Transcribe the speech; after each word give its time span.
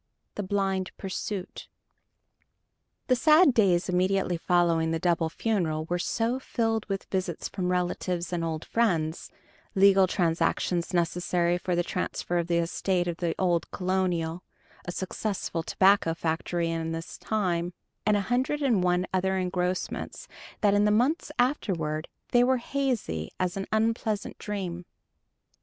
II 0.01 0.31
THE 0.33 0.41
BLIND 0.47 0.91
PURSUIT 0.97 1.67
The 3.05 3.15
sad 3.15 3.53
days 3.53 3.87
immediately 3.87 4.35
following 4.35 4.89
the 4.89 4.97
double 4.97 5.29
funeral 5.29 5.85
were 5.85 5.99
so 5.99 6.39
filled 6.39 6.87
with 6.87 7.03
visits 7.11 7.47
from 7.47 7.71
relatives 7.71 8.33
and 8.33 8.43
old 8.43 8.65
friends, 8.65 9.29
legal 9.75 10.07
transactions 10.07 10.91
necessary 10.91 11.59
for 11.59 11.75
the 11.75 11.83
transfer 11.83 12.39
of 12.39 12.47
the 12.47 12.57
estate 12.57 13.07
of 13.07 13.17
the 13.17 13.35
old 13.37 13.69
colonel, 13.69 14.41
a 14.85 14.91
successful 14.91 15.61
tobacco 15.61 16.15
factor 16.15 16.59
in 16.59 16.95
his 16.95 17.19
time, 17.19 17.71
and 18.03 18.17
a 18.17 18.21
hundred 18.21 18.63
and 18.63 18.83
one 18.83 19.05
other 19.13 19.37
engrossments, 19.37 20.27
that 20.61 20.73
in 20.73 20.85
the 20.85 20.89
months 20.89 21.31
afterward 21.37 22.07
they 22.29 22.43
were 22.43 22.57
hazy 22.57 23.29
as 23.39 23.55
an 23.55 23.67
unpleasant 23.71 24.39
dream. 24.39 24.83